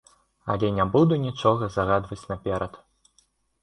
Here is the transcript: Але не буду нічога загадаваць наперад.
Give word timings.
Але 0.53 0.71
не 0.77 0.85
буду 0.95 1.21
нічога 1.27 1.71
загадаваць 1.77 2.21
наперад. 2.35 2.85